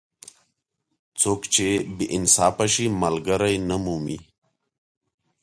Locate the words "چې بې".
1.53-2.05